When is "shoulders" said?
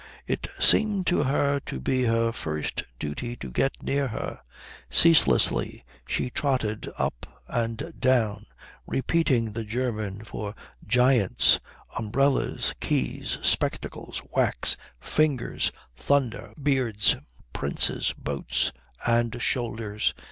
19.39-20.15